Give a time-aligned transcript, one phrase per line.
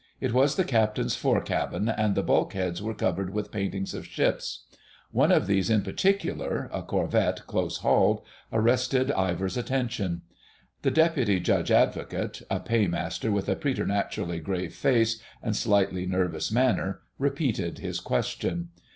[0.19, 4.65] It was the Captain's fore cabin, and the bulkheads were covered with paintings of ships.
[5.11, 10.23] One of these in particular—a corvette close hauled—arrested Ivor's attention.
[10.81, 17.01] The Deputy Judge Advocate, a Paymaster with a preternaturally grave face and slightly nervous manner,
[17.19, 18.69] repeated his question.